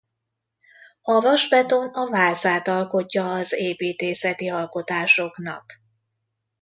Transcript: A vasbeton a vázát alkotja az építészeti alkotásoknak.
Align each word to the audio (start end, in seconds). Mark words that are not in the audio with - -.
A 1.01 1.19
vasbeton 1.21 1.87
a 1.89 2.09
vázát 2.09 2.67
alkotja 2.67 3.33
az 3.33 3.53
építészeti 3.53 4.49
alkotásoknak. 4.49 5.65